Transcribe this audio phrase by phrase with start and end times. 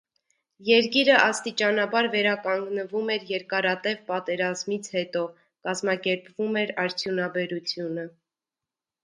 [0.67, 5.23] Երկիրը աստիճանաբար վերականգնվում էր երկարատև պատերազմից հետո,
[5.69, 8.09] կազմակերպվում էր արդյունաբերությունը։